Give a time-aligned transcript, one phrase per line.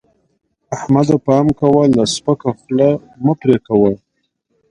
[0.75, 1.15] احمده!
[1.25, 2.89] پام کوه؛ له سپکه خوله
[3.23, 3.91] مه پرې کوه.